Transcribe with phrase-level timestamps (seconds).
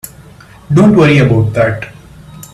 [0.73, 1.93] Don't worry about that.